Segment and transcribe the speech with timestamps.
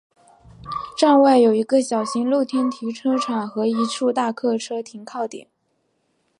[0.97, 5.47] 站外有一个小型露天停车场和一处大客车停靠点。